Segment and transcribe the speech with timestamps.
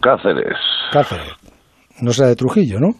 [0.00, 0.56] Cáceres.
[0.92, 1.32] Cáceres.
[2.00, 2.94] No será de Trujillo, ¿no?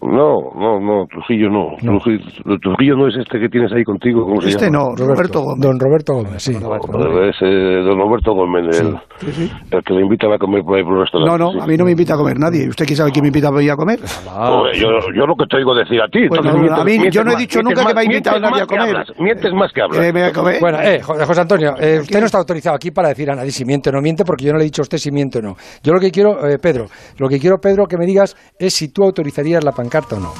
[0.00, 1.74] No, no, no, Trujillo no.
[1.80, 2.20] Trujillo,
[2.62, 4.78] Trujillo no es este que tienes ahí contigo, ¿cómo se Este llama?
[4.78, 5.60] no, Roberto Gómez.
[5.66, 6.52] Don Roberto Gómez, sí.
[6.52, 9.50] Es eh, don Roberto Gómez, el, Sí, sí.
[9.72, 11.38] el que le invitan a comer por ahí por un restaurante.
[11.38, 11.58] No, no, sí.
[11.60, 12.68] a mí no me invita a comer nadie.
[12.68, 13.98] ¿Usted quién sabe quién me invita a ir a comer?
[14.00, 16.28] Joder, yo, yo lo que te oigo decir a ti.
[16.28, 18.08] Bueno, entonces a mientes- mí- yo no he mientes dicho más- nunca que me ha
[18.08, 18.88] mientes invitado nadie a comer.
[18.96, 19.98] hablas, Mientes más que hablas.
[19.98, 20.56] Que me voy a comer.
[20.60, 23.50] Bueno, eh, Jo- José Antonio, eh, usted no está autorizado aquí para decir a nadie
[23.50, 25.40] si miente o no miente, porque yo no le he dicho a usted si miente
[25.40, 25.56] o no.
[25.82, 26.86] Yo lo que quiero, eh, Pedro,
[27.18, 30.34] lo que quiero, Pedro, que me digas es si tú autorizarías la pancarta o no.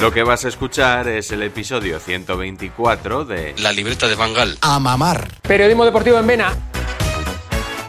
[0.00, 4.58] Lo que vas a escuchar es el episodio 124 de La libreta de Bangal.
[4.60, 5.28] A mamar.
[5.42, 6.52] Periodismo deportivo en Vena.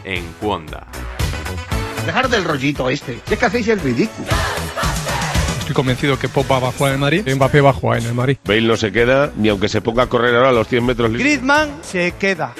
[0.02, 0.86] En Cuonda.
[2.06, 3.20] Dejar del rollito este.
[3.30, 4.28] Es que hacéis el ridículo.
[5.60, 7.34] Estoy convencido que Pop va a jugar en el Madrid.
[7.34, 8.38] Mbappé va a jugar en el Madrid.
[8.44, 11.12] Bale no se queda, ni aunque se ponga a correr ahora a los 100 metros.
[11.12, 12.54] Griezmann se queda.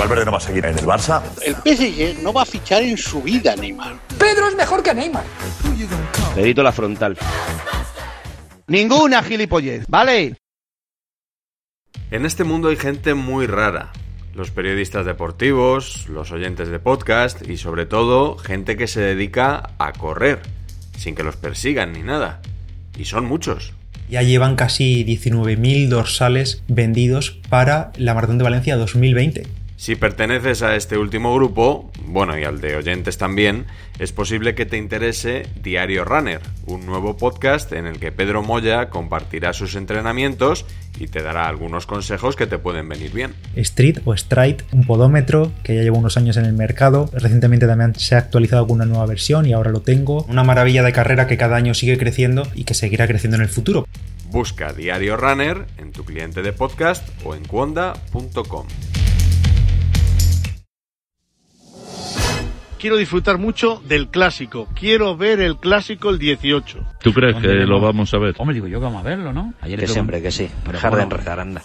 [0.00, 1.20] Valverde no va a seguir en el Barça.
[1.44, 3.98] El PSG no va a fichar en su vida, Neymar.
[4.18, 5.24] Pedro es mejor que Neymar.
[6.34, 7.18] Dedito la frontal.
[8.66, 10.36] Ninguna gilipollez, ¿vale?
[12.10, 13.92] En este mundo hay gente muy rara.
[14.34, 19.92] Los periodistas deportivos, los oyentes de podcast y sobre todo gente que se dedica a
[19.92, 20.40] correr,
[20.96, 22.40] sin que los persigan ni nada.
[22.96, 23.74] Y son muchos.
[24.08, 29.59] Ya llevan casi 19.000 dorsales vendidos para la Maratón de Valencia 2020.
[29.80, 33.64] Si perteneces a este último grupo, bueno, y al de oyentes también,
[33.98, 38.90] es posible que te interese Diario Runner, un nuevo podcast en el que Pedro Moya
[38.90, 40.66] compartirá sus entrenamientos
[40.98, 43.32] y te dará algunos consejos que te pueden venir bien.
[43.56, 47.08] Street o Stride, un podómetro que ya lleva unos años en el mercado.
[47.14, 50.24] Recientemente también se ha actualizado con una nueva versión y ahora lo tengo.
[50.24, 53.48] Una maravilla de carrera que cada año sigue creciendo y que seguirá creciendo en el
[53.48, 53.88] futuro.
[54.26, 58.66] Busca Diario Runner en tu cliente de podcast o en cuonda.com.
[62.80, 64.66] Quiero disfrutar mucho del clásico.
[64.74, 66.78] Quiero ver el clásico el 18.
[67.02, 68.34] ¿Tú crees que lo vamos a ver?
[68.38, 69.52] Hombre, digo yo que vamos a verlo, ¿no?
[69.60, 70.48] Ayer Que siempre, que sí.
[70.72, 71.60] Dejar de enredar, anda.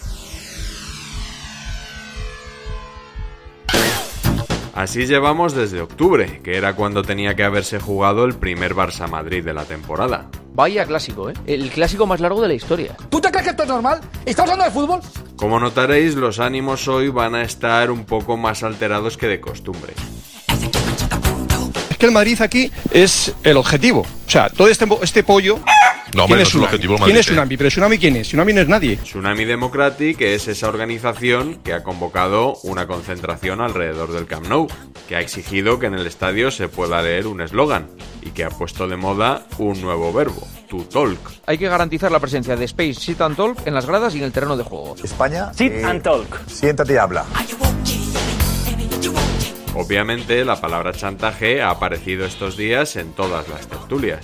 [4.74, 9.42] Así llevamos desde octubre, que era cuando tenía que haberse jugado el primer Barça Madrid
[9.42, 10.30] de la temporada.
[10.54, 11.34] Vaya clásico, ¿eh?
[11.46, 12.98] El clásico más largo de la historia.
[13.10, 14.02] ¿Tú te crees que esto es normal?
[14.26, 15.00] ¿Estamos hablando de fútbol?
[15.38, 19.94] Como notaréis, los ánimos hoy van a estar un poco más alterados que de costumbre.
[21.96, 24.02] Es que el Madrid aquí es el objetivo.
[24.02, 25.60] O sea, todo este, este pollo.
[26.14, 26.66] No, ¿Quién no es es el Tsunami?
[26.66, 27.30] objetivo ¿Quién Madrid, es eh.
[27.30, 27.58] Tsunami?
[27.58, 28.28] ¿Pero Tsunami quién es?
[28.28, 28.98] Tsunami no es nadie.
[28.98, 34.68] Tsunami Democratic es esa organización que ha convocado una concentración alrededor del Camp Nou,
[35.08, 37.88] que ha exigido que en el estadio se pueda leer un eslogan
[38.22, 41.18] y que ha puesto de moda un nuevo verbo, to talk.
[41.46, 44.26] Hay que garantizar la presencia de Space Sit and Talk en las gradas y en
[44.26, 44.98] el terreno de juego.
[45.02, 45.54] España.
[45.54, 46.28] Sit eh, and Talk.
[46.50, 47.24] Siéntate y habla.
[49.76, 54.22] Obviamente, la palabra chantaje ha aparecido estos días en todas las tertulias.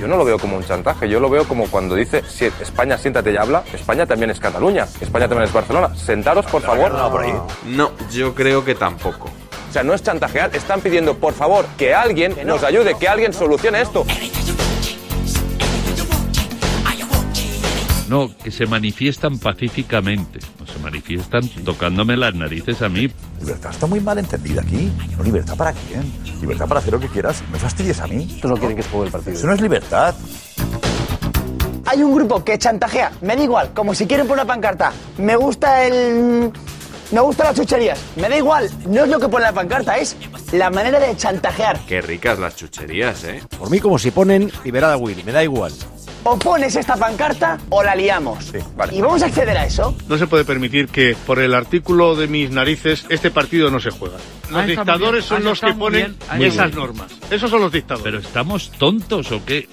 [0.00, 2.96] Yo no lo veo como un chantaje, yo lo veo como cuando dice "Si España
[2.96, 5.94] siéntate y habla, España también es Cataluña, España también es Barcelona.
[5.94, 6.92] Sentaros, por favor.
[6.92, 7.34] No, por ahí.
[7.66, 9.30] No, yo creo que tampoco.
[9.68, 13.34] O sea, no es chantajear, están pidiendo, por favor, que alguien nos ayude, que alguien
[13.34, 14.06] solucione esto.
[18.08, 20.38] No, que se manifiestan pacíficamente.
[20.58, 23.10] No se manifiestan tocándome las narices a mí.
[23.40, 24.90] Libertad está muy mal entendida aquí.
[25.16, 26.10] No, libertad para quién.
[26.40, 27.42] Libertad para hacer lo que quieras.
[27.52, 28.26] Me fastidies a mí.
[28.34, 29.36] Estos no quieren que se juegue el partido.
[29.36, 30.14] Eso no es libertad.
[31.84, 33.12] Hay un grupo que chantajea.
[33.20, 34.92] Me da igual, como si quieren por una pancarta.
[35.18, 36.50] Me gusta el.
[37.10, 37.98] Me gustan las chucherías.
[38.16, 38.70] Me da igual.
[38.86, 40.16] No es lo que pone la pancarta, es
[40.52, 41.80] la manera de chantajear.
[41.86, 43.42] Qué ricas las chucherías, ¿eh?
[43.58, 45.72] Por mí, como si ponen liberada Willy, me da igual.
[46.24, 48.52] O pones esta pancarta o la liamos.
[48.92, 49.94] Y vamos a acceder a eso.
[50.08, 53.90] No se puede permitir que por el artículo de mis narices este partido no se
[53.90, 54.16] juega.
[54.50, 57.12] Los Ah, muy dictadores son Ah, los que ponen esas normas.
[57.30, 58.04] Esos son los dictadores.
[58.04, 59.68] ¿Pero estamos tontos o qué?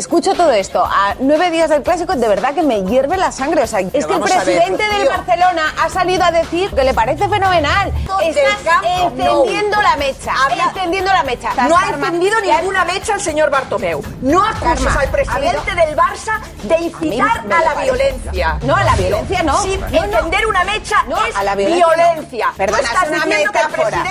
[0.00, 0.82] Escucho todo esto.
[0.82, 3.64] A nueve días del clásico, de verdad que me hierve la sangre.
[3.64, 5.06] O sea, es que el ver, presidente del.
[5.08, 7.92] Barcelona ha salido a decir que le parece fenomenal.
[8.22, 10.32] Estás encendiendo la mecha.
[10.68, 11.50] Encendiendo la mecha.
[11.68, 14.02] No ha encendido ninguna mecha el señor Bartomeu.
[14.22, 18.58] No acuses al presidente del Barça de incitar a la violencia.
[18.62, 19.62] No, a la violencia no.
[19.62, 20.16] Sí, No, no.
[20.16, 21.94] encender una mecha No, es a la violencia no.
[21.94, 22.48] violencia.
[22.56, 24.04] Perdona, Tú estás es una metáfora.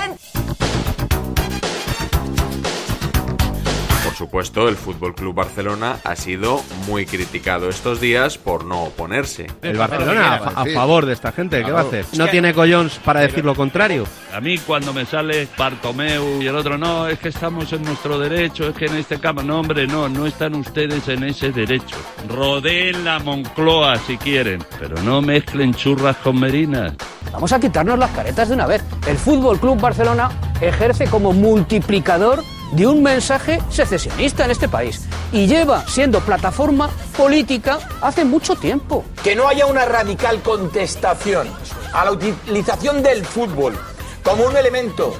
[4.30, 9.48] Supuesto, el Fútbol Club Barcelona ha sido muy criticado estos días por no oponerse.
[9.60, 12.04] El Barcelona a, a favor de esta gente, ¿qué va a hacer?
[12.16, 14.04] ¿No tiene collons para decir lo contrario?
[14.32, 18.20] A mí cuando me sale Bartomeu y el otro, no, es que estamos en nuestro
[18.20, 21.96] derecho, es que en este campo, no hombre, no, no están ustedes en ese derecho.
[22.28, 26.94] Rodeen la Moncloa si quieren, pero no mezclen churras con merinas.
[27.32, 28.84] Vamos a quitarnos las caretas de una vez.
[29.08, 30.30] El Fútbol Club Barcelona
[30.60, 35.02] ejerce como multiplicador de un mensaje secesionista en este país
[35.32, 39.04] y lleva siendo plataforma política hace mucho tiempo.
[39.22, 41.48] que no haya una radical contestación
[41.92, 43.78] a la utilización del fútbol
[44.22, 45.14] como un elemento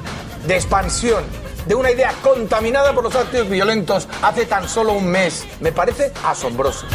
[0.46, 1.24] de expansión
[1.66, 5.46] de una idea contaminada por los actos violentos hace tan solo un mes.
[5.60, 6.86] Me parece asombroso.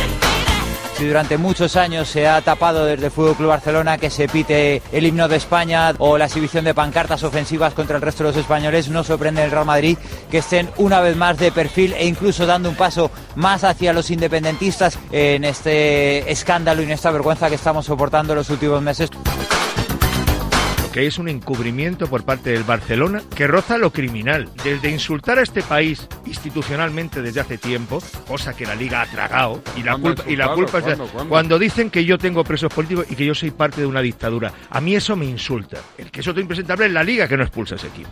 [0.98, 4.82] Si durante muchos años se ha tapado desde el Fútbol Club Barcelona que se pite
[4.94, 8.38] el himno de España o la exhibición de pancartas ofensivas contra el resto de los
[8.38, 9.98] españoles, no sorprende el Real Madrid
[10.32, 14.10] que estén una vez más de perfil e incluso dando un paso más hacia los
[14.10, 19.10] independentistas en este escándalo y en esta vergüenza que estamos soportando los últimos meses.
[20.96, 24.48] Que es un encubrimiento por parte del Barcelona que roza lo criminal.
[24.64, 29.62] Desde insultar a este país institucionalmente desde hace tiempo, cosa que la Liga ha tragado,
[29.76, 31.12] y la ¿Cuándo ha culpa, y la culpa es de- ¿Cuándo?
[31.12, 31.30] ¿Cuándo?
[31.30, 34.54] cuando dicen que yo tengo presos políticos y que yo soy parte de una dictadura.
[34.70, 35.80] A mí eso me insulta.
[35.98, 38.10] El que es otro impresentable es la Liga que no expulsa a ese equipo.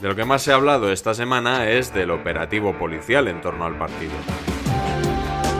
[0.00, 3.64] De lo que más se ha hablado esta semana es del operativo policial en torno
[3.64, 4.12] al partido.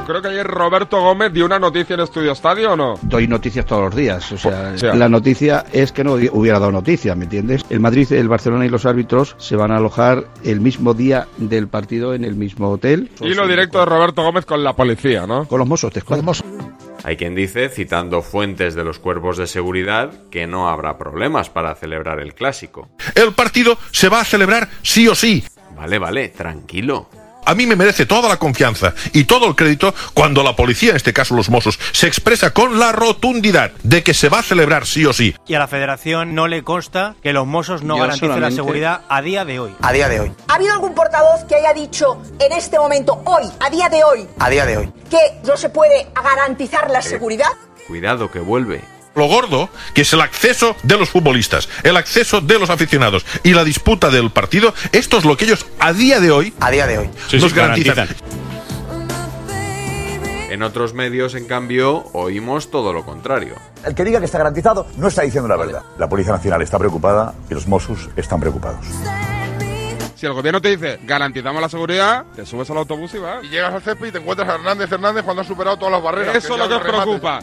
[0.09, 2.95] Creo que ayer Roberto Gómez dio una noticia en Estudio Estadio o no.
[3.03, 4.95] Doy noticias todos los días, o sea, O sea.
[4.95, 7.67] la noticia es que no hubiera dado noticia, ¿me entiendes?
[7.69, 11.69] El Madrid, el Barcelona y los árbitros se van a alojar el mismo día del
[11.69, 13.11] partido en el mismo hotel.
[13.21, 15.47] Hilo directo de Roberto Gómez con la policía, ¿no?
[15.47, 16.23] Con los mozos, te escucho.
[17.05, 21.75] Hay quien dice, citando fuentes de los cuerpos de seguridad, que no habrá problemas para
[21.75, 22.89] celebrar el clásico.
[23.15, 25.45] El partido se va a celebrar sí o sí.
[25.77, 27.11] Vale, vale, tranquilo.
[27.49, 30.97] A mí me merece toda la confianza y todo el crédito cuando la policía, en
[30.97, 34.85] este caso los Mossos, se expresa con la rotundidad de que se va a celebrar
[34.85, 35.35] sí o sí.
[35.47, 39.01] Y a la federación no le consta que los Mossos no Yo garanticen la seguridad
[39.09, 39.75] a día de hoy.
[39.81, 40.33] A día de hoy.
[40.47, 44.27] ¿Ha habido algún portavoz que haya dicho en este momento, hoy, a día de hoy,
[44.39, 44.93] A día de hoy.
[45.09, 47.49] que no se puede garantizar la seguridad?
[47.87, 48.98] Cuidado que vuelve.
[49.19, 53.53] Lo gordo, que es el acceso de los futbolistas, el acceso de los aficionados y
[53.53, 56.87] la disputa del partido, esto es lo que ellos a día de hoy, a día
[56.87, 58.09] de hoy, nos garantizan.
[60.51, 63.57] En otros medios, en cambio, oímos todo lo contrario.
[63.85, 65.83] El que diga que está garantizado no está diciendo la verdad.
[65.99, 68.87] La Policía Nacional está preocupada y los Mossos están preocupados.
[70.15, 73.43] Si el gobierno te dice garantizamos la seguridad, te subes al autobús y vas.
[73.43, 76.03] Y llegas al césped y te encuentras a Hernández Hernández cuando ha superado todas las
[76.05, 76.37] barreras.
[76.37, 77.41] Eso es lo que os preocupa.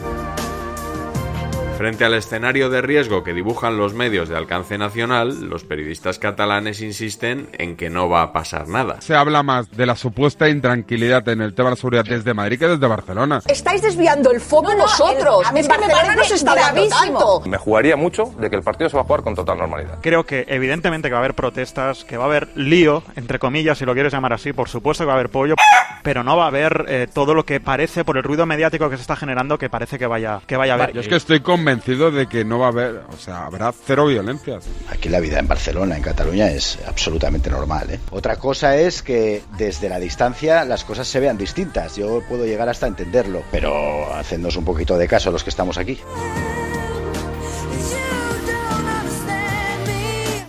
[1.77, 6.79] Frente al escenario de riesgo que dibujan los medios de alcance nacional, los periodistas catalanes
[6.82, 9.01] insisten en que no va a pasar nada.
[9.01, 12.60] Se habla más de la supuesta intranquilidad en el tema de la seguridad desde Madrid
[12.60, 13.41] que desde Barcelona.
[13.50, 15.41] Estáis desviando el foco No, no, vosotros.
[15.41, 17.41] el- a mí es es que me Barcelona parece no se está tanto.
[17.46, 20.00] Me jugaría mucho de que el partido se va a jugar con total normalidad.
[20.01, 23.77] Creo que evidentemente que va a haber protestas, que va a haber lío, entre comillas,
[23.77, 25.55] si lo quieres llamar así, por supuesto que va a haber pollo,
[26.03, 28.96] pero no va a haber eh, todo lo que parece por el ruido mediático que
[28.96, 30.94] se está generando que parece que vaya que vaya a haber.
[30.94, 34.05] Yo es que estoy convencido de que no va a haber, o sea, habrá cero
[34.05, 34.65] violencias.
[34.91, 37.89] Aquí la vida en Barcelona, en Cataluña, es absolutamente normal.
[37.89, 38.00] ¿eh?
[38.12, 41.95] Otra cosa es que desde la distancia las cosas se vean distintas.
[41.95, 45.79] Yo puedo llegar hasta entenderlo, pero hacednos un poquito de caso a los que estamos
[45.79, 45.98] aquí.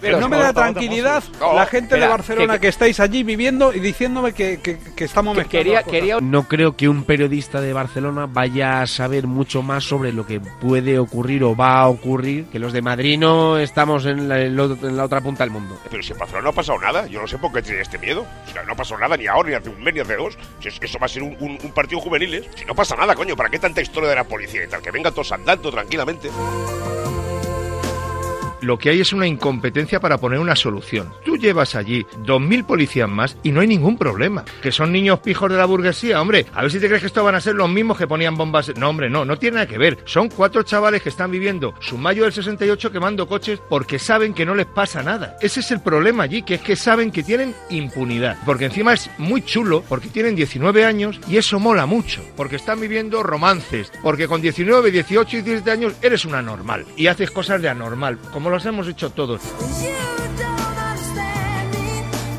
[0.07, 1.23] Pero no me da tranquilidad
[1.55, 5.83] la gente de Barcelona que, estáis allí viviendo y diciéndome que, que, que estamos quería,
[5.83, 10.27] quería No creo que un periodista de Barcelona vaya a saber mucho más sobre lo
[10.27, 14.41] que puede ocurrir o va a ocurrir, que los de Madrid no estamos en la,
[14.41, 15.79] en lo- en la otra punta del mundo.
[15.91, 17.99] Pero si en Barcelona no ha pasado nada, yo no sé por qué tiene este
[17.99, 18.27] miedo.
[18.49, 20.37] O sea, no ha pasado nada ni ahora, ni hace un mes, ni hace dos.
[20.61, 22.47] Si es que eso va a ser un, un- un partido juveniles.
[22.55, 24.83] Si no pasa nada, coño, ¿para qué tanta historia de la policía y tal?
[24.83, 26.31] Que vengan todos andando tranquilamente.
[28.67, 31.13] Lo que hay es una incompetencia para poner una solución.
[31.25, 34.45] Tú llevas allí 2.000 policías más y no hay ningún problema.
[34.61, 36.47] Que son niños pijos de la burguesía, hombre.
[36.53, 38.77] A ver si te crees que estos van a ser los mismos que ponían bombas.
[38.77, 39.99] No, hombre, no, no tiene nada que ver.
[40.05, 44.45] Son cuatro chavales que están viviendo su mayo del 68 quemando coches porque saben que
[44.45, 45.37] no les pasa nada.
[45.41, 48.37] Ese es el problema allí, que es que saben que tienen impunidad.
[48.45, 52.21] Porque encima es muy chulo, porque tienen 19 años y eso mola mucho.
[52.37, 53.93] Porque están viviendo romances.
[54.03, 56.85] Porque con 19, 18 y 17 años eres una normal.
[56.97, 59.41] Y haces cosas de anormal, como los hemos hecho todos.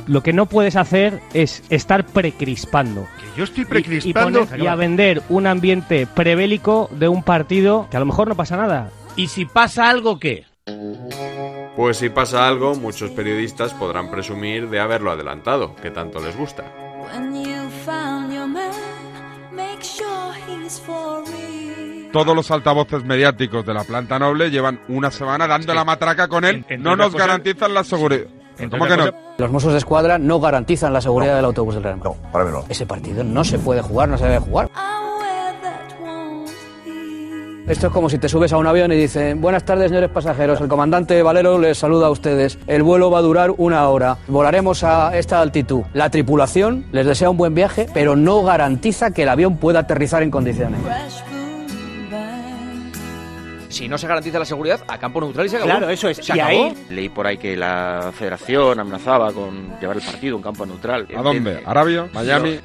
[0.08, 3.08] Lo que no puedes hacer es estar precrispando.
[3.36, 4.40] yo estoy Y- precrispando.
[4.42, 8.28] Y, poner- y a vender un ambiente prebélico de un partido que a lo mejor
[8.30, 8.90] no pasa nada.
[9.16, 10.46] ¿Y si pasa algo qué?
[11.76, 16.64] Pues si pasa algo, muchos periodistas podrán presumir de haberlo adelantado, que tanto les gusta.
[22.24, 26.46] Todos los altavoces mediáticos de la planta noble llevan una semana dando la matraca con
[26.46, 26.66] él.
[26.80, 28.26] No nos garantizan la seguridad.
[28.72, 29.06] ¿Cómo que no?
[29.38, 32.12] Los Mossos de Escuadra no garantizan la seguridad del autobús del Real Madrid.
[32.20, 32.66] No, para mí no.
[32.70, 34.70] Ese partido no se puede jugar, no se debe jugar.
[37.68, 40.60] Esto es como si te subes a un avión y dicen, buenas tardes señores pasajeros,
[40.62, 42.58] el comandante Valero les saluda a ustedes.
[42.66, 44.18] El vuelo va a durar una hora.
[44.28, 45.84] Volaremos a esta altitud.
[45.94, 50.24] La tripulación les desea un buen viaje, pero no garantiza que el avión pueda aterrizar
[50.24, 50.80] en condiciones.
[53.78, 55.70] Si no se garantiza la seguridad, a campo neutral y se acabó.
[55.72, 56.18] Claro, eso es.
[56.18, 56.66] Se Y acabó.
[56.66, 60.66] ahí- Leí por ahí que la federación amenazaba con llevar el partido a un campo
[60.66, 61.08] neutral.
[61.16, 61.62] ¿A dónde?
[61.66, 62.08] ¿Arabia?
[62.14, 62.60] ¿Miami?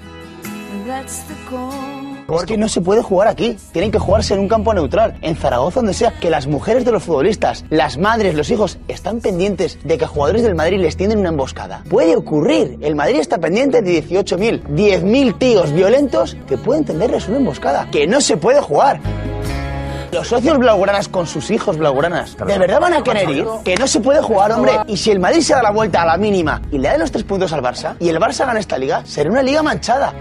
[2.35, 3.57] Es que no se puede jugar aquí.
[3.73, 6.13] Tienen que jugarse en un campo neutral, en Zaragoza, donde sea.
[6.19, 10.43] Que las mujeres de los futbolistas, las madres, los hijos, están pendientes de que jugadores
[10.43, 11.83] del Madrid les tienden una emboscada.
[11.91, 12.79] Puede ocurrir.
[12.81, 17.89] El Madrid está pendiente de 18.000, 10.000 tíos violentos que pueden tenderles una emboscada.
[17.91, 19.01] Que no se puede jugar.
[20.13, 23.47] Los socios blaugranas con sus hijos blaugranas, ¿de verdad van a querer ir?
[23.65, 24.73] Que no se puede jugar, hombre.
[24.87, 27.11] Y si el Madrid se da la vuelta a la mínima y le da los
[27.11, 30.13] tres puntos al Barça, y el Barça gana esta liga, será una liga manchada.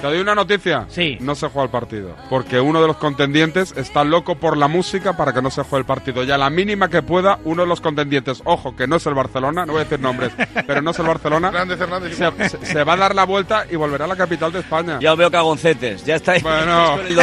[0.00, 0.84] ¿Te doy una noticia?
[0.88, 1.16] Sí.
[1.20, 2.14] No se juega el partido.
[2.28, 5.80] Porque uno de los contendientes está loco por la música para que no se juegue
[5.80, 6.22] el partido.
[6.22, 9.14] Y a la mínima que pueda, uno de los contendientes, ojo, que no es el
[9.14, 10.32] Barcelona, no voy a decir nombres,
[10.66, 12.16] pero no es el Barcelona, Hernández, Hernández.
[12.16, 14.98] se, se- se va a dar la vuelta y volverá a la capital de España.
[15.00, 16.98] Ya os veo cagoncetes, ya estáis Bueno.
[17.08, 17.16] el.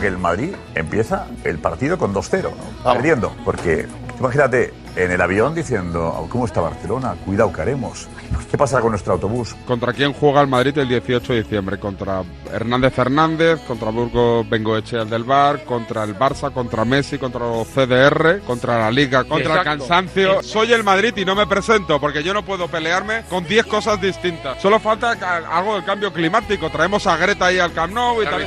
[0.00, 2.92] Que el Madrid empieza el partido con 2-0, ¿no?
[2.92, 3.32] perdiendo.
[3.44, 3.86] Porque
[4.20, 7.14] imagínate en el avión diciendo, "Oh, ¿cómo está Barcelona?
[7.24, 8.06] Cuidado que haremos.
[8.50, 9.54] ¿Qué pasa con nuestro autobús?
[9.66, 11.78] ¿Contra quién juega el Madrid el 18 de diciembre?
[11.78, 12.22] Contra
[12.52, 18.40] Hernández Fernández, contra Burgos Bengoechea del Bar, contra el Barça, contra Messi, contra los CDR,
[18.40, 19.78] contra la Liga, contra el Exacto.
[19.86, 20.42] cansancio.
[20.42, 24.00] Soy el Madrid y no me presento porque yo no puedo pelearme con 10 cosas
[24.00, 24.60] distintas.
[24.60, 25.12] Solo falta
[25.50, 26.68] algo del cambio climático.
[26.70, 28.46] Traemos a Greta ahí al Camp Nou y tal.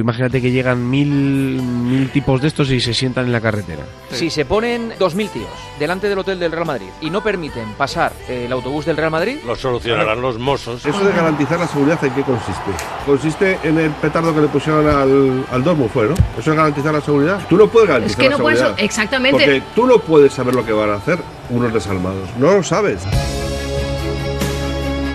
[0.00, 3.82] Tú imagínate que llegan mil, mil tipos de estos y se sientan en la carretera.
[4.10, 8.14] Si se ponen 2.000 tíos delante del hotel del Real Madrid y no permiten pasar
[8.26, 10.86] eh, el autobús del Real Madrid, Lo solucionarán los mozos.
[10.86, 12.70] Eso de garantizar la seguridad, ¿en qué consiste?
[13.04, 16.14] Consiste en el petardo que le pusieron al, al Dortmund, fue, ¿no?
[16.38, 17.46] Eso es garantizar la seguridad.
[17.46, 19.32] Tú no puedes garantizar Es que la no puedes- exactamente.
[19.44, 21.18] Porque tú no puedes saber lo que van a hacer
[21.50, 22.26] unos desalmados.
[22.38, 23.02] No lo sabes.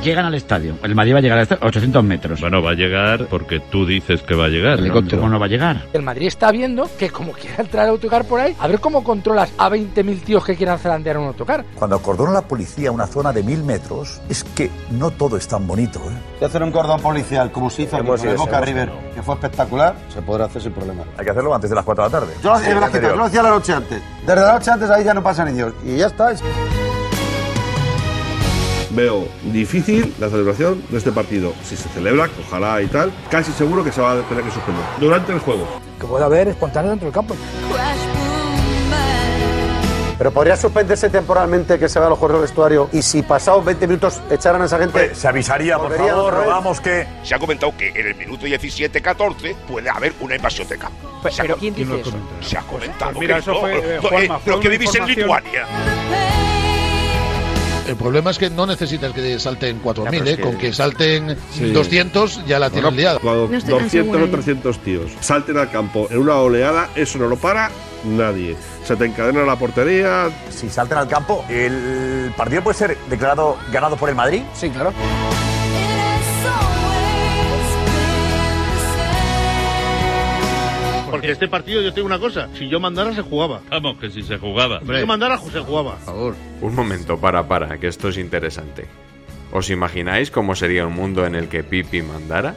[0.05, 0.75] Llegan al estadio.
[0.83, 2.39] El Madrid va a llegar a este- 800 metros.
[2.39, 4.77] Bueno, va a llegar porque tú dices que va a llegar.
[4.77, 4.85] ¿no?
[4.85, 5.17] Helicóptero.
[5.19, 5.85] ¿Cómo no va a llegar?
[5.93, 9.03] El Madrid está viendo que como quiera entrar el autocar por ahí, a ver cómo
[9.03, 11.65] controlas a 20.000 tíos que quieran zarandear un autocar.
[11.74, 15.65] Cuando acordona la policía una zona de mil metros, es que no todo es tan
[15.65, 16.00] bonito.
[16.39, 16.45] ¿eh?
[16.45, 19.95] Hacer un cordón policial, como se hizo aquí con el Boca River, que fue espectacular,
[20.13, 21.03] se podrá hacer sin problema.
[21.17, 22.33] Hay que hacerlo antes de las 4 de la tarde.
[22.43, 22.50] Yo
[23.15, 24.01] lo hacía la noche antes.
[24.21, 25.74] Desde la noche antes ahí ya no pasa ni Dios.
[25.83, 26.31] Y ya está.
[28.95, 31.53] Veo difícil la celebración de este partido.
[31.63, 34.83] Si se celebra, ojalá y tal, casi seguro que se va a tener que suspender
[34.99, 35.67] durante el juego.
[35.99, 37.35] Que pueda haber espontáneo dentro del campo.
[40.17, 43.85] Pero podría suspenderse temporalmente que se vea los jugadores del vestuario y si pasados 20
[43.85, 45.13] minutos echaran a esa gente.
[45.13, 47.05] se avisaría, por favor, rogamos que.
[47.23, 50.95] Se ha comentado que en el minuto 17-14 puede haber una invasión de campo.
[51.29, 52.13] Se ha pero co- ¿quién dice eso?
[52.39, 53.11] Se ha comentado.
[53.11, 55.67] Pues mira, que eso no, fue, eh, Juanma, eh, fue Lo que vivís en Lituania.
[57.87, 60.29] El problema es que no necesitas que salten 4.000, pero ¿eh?
[60.31, 61.71] es que- con que salten Sí.
[61.71, 63.19] 200 ya la tienen Bueno, liada.
[63.19, 67.69] Cuando 200 o 300 tíos salten al campo en una oleada, eso no lo para
[68.03, 68.55] nadie.
[68.85, 70.29] Se te encadena la portería.
[70.49, 74.41] Si saltan al campo, ¿el partido puede ser declarado ganado por el Madrid?
[74.53, 74.91] Sí, claro.
[81.15, 83.62] Porque este partido yo tengo una cosa, si yo mandara se jugaba.
[83.69, 84.81] Vamos, que si se jugaba.
[84.81, 85.95] Si yo mandara se jugaba.
[85.95, 86.36] Por favor.
[86.62, 88.86] Un momento, para, para, que esto es interesante.
[89.53, 92.55] ¿Os imagináis cómo sería un mundo en el que Pipi mandara?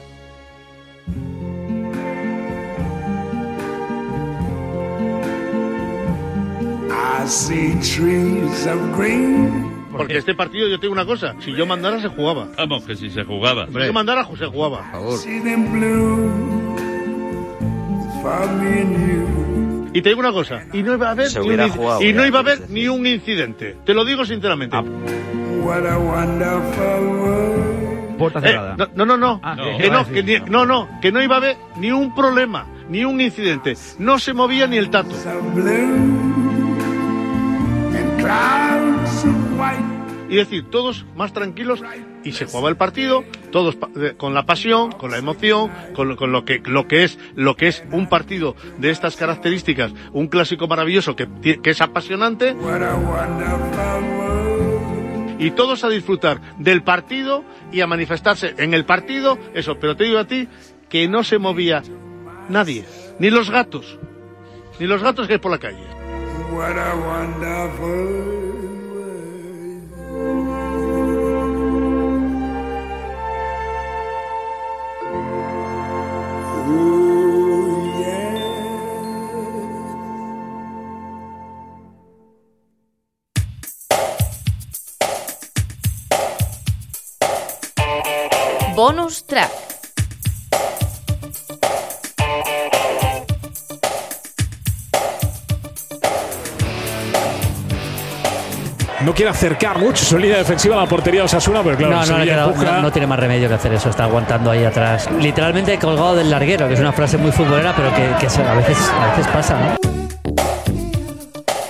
[6.91, 9.79] I see trees of green.
[9.93, 12.49] Porque este partido yo tengo una cosa, si yo mandara se jugaba.
[12.57, 13.69] Vamos, que si se jugaba.
[13.69, 14.91] Si yo mandara se jugaba.
[15.17, 16.58] See them
[19.93, 22.27] Y te digo una cosa, y no iba a haber, ni un, jugado, y no
[22.27, 23.77] iba a haber ni un incidente.
[23.85, 24.77] Te lo digo sinceramente.
[24.77, 28.17] What a wonderful world.
[28.19, 29.79] Puerta Eh, no, no, no, no, Ah, que, no.
[29.79, 33.05] que no, que ni- no, no, que no iba a haber ni un problema, ni
[33.05, 33.75] un incidente.
[33.99, 35.15] No se movía ni el tato.
[40.29, 41.83] Y decir, todos más tranquilos
[42.29, 46.17] y se jugaba el partido, todos eh, con la pasión, con la emoción, con, lo-
[46.45, 46.57] que
[47.05, 51.27] es lo que es un partido de estas características, un clásico maravilloso que,
[51.63, 52.55] que es apasionante.
[55.41, 60.05] Y todos a disfrutar del partido y a manifestarse en el partido, eso, pero te
[60.05, 60.49] digo a ti
[60.89, 61.83] que no se movía
[62.49, 62.85] nadie,
[63.21, 63.99] ni los gatos,
[64.81, 65.85] ni los gatos que hay por la calle.
[88.79, 89.51] Bonus track.
[99.05, 102.01] No quiere acercar mucho su línea defensiva a la portería de Osasuna, pero claro, no,
[102.19, 105.09] no, no- no tiene más remedio que hacer eso, está aguantando ahí atrás.
[105.21, 108.55] Literalmente colgado del larguero, que es una frase muy futbolera, pero que, que se- a,
[108.55, 109.98] veces, a veces pasa, ¿no?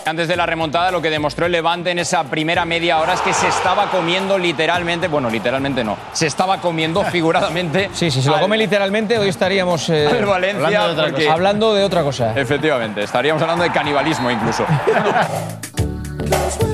[0.09, 3.21] Antes de la remontada, lo que demostró el Levante en esa primera media hora es
[3.21, 7.91] que se estaba comiendo literalmente, bueno, literalmente no, se estaba comiendo figuradamente.
[7.93, 11.05] Sí, si se lo al- come literalmente, hoy estaríamos eh, al Valencia hablando, de otra
[11.11, 11.33] porque- cosa.
[11.35, 12.33] hablando de otra cosa.
[12.41, 14.65] Efectivamente, estaríamos hablando de canibalismo incluso.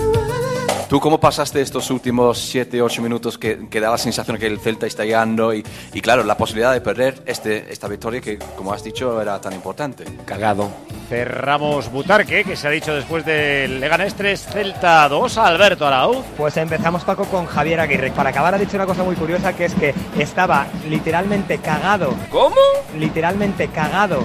[0.94, 4.60] ¿Tú cómo pasaste estos últimos 7, 8 minutos que, que da la sensación que el
[4.60, 8.72] Celta está llegando y, y claro, la posibilidad de perder este, esta victoria que, como
[8.72, 10.04] has dicho, era tan importante?
[10.24, 10.70] Cagado.
[11.08, 16.24] Cerramos Butarque, que se ha dicho después del Leganés 3, Celta 2, Alberto Arauz.
[16.36, 18.12] Pues empezamos, Paco, con Javier Aguirre.
[18.12, 22.14] Para acabar, ha dicho una cosa muy curiosa, que es que estaba literalmente cagado.
[22.30, 22.54] ¿Cómo?
[22.96, 24.22] Literalmente cagado.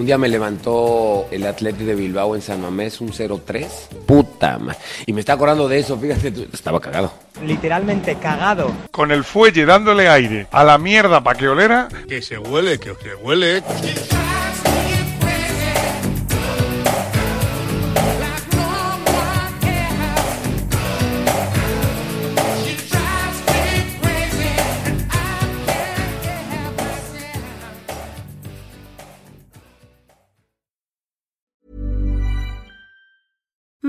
[0.00, 3.66] Un día me levantó el Atlético de Bilbao en San Mamés un 0-3.
[4.06, 4.78] Puta madre.
[5.04, 6.46] Y me está acordando de eso, fíjate tú.
[6.50, 7.12] Estaba cagado.
[7.44, 8.72] Literalmente cagado.
[8.90, 11.88] Con el fuelle dándole aire a la mierda para que olera.
[12.08, 13.62] Que se huele, que se huele.